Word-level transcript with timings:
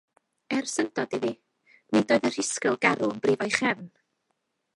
Er 0.55 0.69
syndod 0.69 1.13
iddi, 1.17 1.29
nid 1.97 2.15
oedd 2.17 2.25
y 2.31 2.33
rhisgl 2.33 2.81
garw 2.87 3.11
yn 3.13 3.23
brifo'i 3.27 3.55
chefn. 3.61 3.93